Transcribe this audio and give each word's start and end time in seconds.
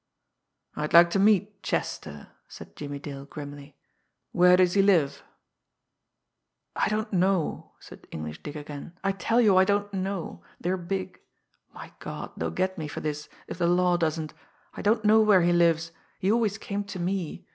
"I'd 0.75 0.93
like 0.93 1.11
to 1.11 1.19
meet 1.19 1.61
'Chester,'" 1.61 2.29
said 2.47 2.75
Jimmie 2.75 2.97
Dale 2.97 3.25
grimly. 3.25 3.77
"Where 4.31 4.57
does 4.57 4.73
he 4.73 4.81
live?" 4.81 5.21
"I 6.75 6.89
don't 6.89 7.13
know," 7.13 7.73
said 7.79 8.07
English 8.09 8.41
Dick 8.41 8.55
again. 8.55 8.97
"I 9.03 9.11
tell 9.11 9.39
you, 9.39 9.57
I 9.57 9.63
don't 9.63 9.93
know! 9.93 10.41
They're 10.59 10.75
big 10.75 11.19
my 11.71 11.93
God, 11.99 12.31
they'll 12.35 12.49
get 12.49 12.79
me 12.79 12.87
for 12.87 12.99
this, 13.01 13.29
if 13.47 13.59
the 13.59 13.67
law 13.67 13.95
doesn't! 13.95 14.33
I 14.73 14.81
don't 14.81 15.05
know 15.05 15.21
where 15.21 15.41
he 15.43 15.53
lives 15.53 15.91
he 16.17 16.31
always 16.31 16.57
came 16.57 16.83
to 16.85 16.97
me. 16.99 17.45